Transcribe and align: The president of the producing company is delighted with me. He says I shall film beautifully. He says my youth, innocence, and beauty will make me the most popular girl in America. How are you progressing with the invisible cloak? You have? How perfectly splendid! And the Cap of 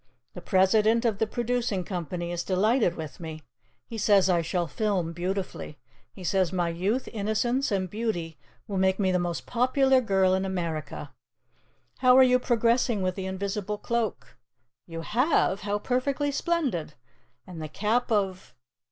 The 0.33 0.41
president 0.41 1.05
of 1.05 1.19
the 1.19 1.27
producing 1.27 1.83
company 1.83 2.31
is 2.31 2.41
delighted 2.41 2.95
with 2.95 3.19
me. 3.19 3.43
He 3.85 3.99
says 3.99 4.31
I 4.31 4.41
shall 4.41 4.65
film 4.65 5.13
beautifully. 5.13 5.77
He 6.11 6.23
says 6.23 6.51
my 6.51 6.69
youth, 6.69 7.07
innocence, 7.09 7.71
and 7.71 7.87
beauty 7.87 8.39
will 8.67 8.79
make 8.79 8.97
me 8.97 9.11
the 9.11 9.19
most 9.19 9.45
popular 9.45 10.01
girl 10.01 10.33
in 10.33 10.43
America. 10.43 11.13
How 11.99 12.17
are 12.17 12.23
you 12.23 12.39
progressing 12.39 13.03
with 13.03 13.13
the 13.13 13.27
invisible 13.27 13.77
cloak? 13.77 14.37
You 14.87 15.01
have? 15.01 15.59
How 15.61 15.77
perfectly 15.77 16.31
splendid! 16.31 16.95
And 17.45 17.61
the 17.61 17.69
Cap 17.69 18.11
of 18.11 18.55